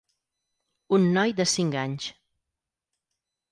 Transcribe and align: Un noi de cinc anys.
Un 0.97 1.05
noi 1.17 1.35
de 1.41 1.47
cinc 1.53 1.79
anys. 1.83 2.09